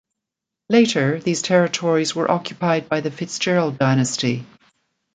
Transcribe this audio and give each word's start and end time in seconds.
Later 0.67 1.19
these 1.19 1.43
territories 1.43 2.15
were 2.15 2.31
occupied 2.31 2.89
by 2.89 3.01
the 3.01 3.11
FitzGerald 3.11 3.77
dynasty. 3.77 4.47